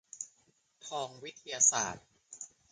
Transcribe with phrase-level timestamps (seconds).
[0.85, 2.07] ทองวิทยาศาสตร์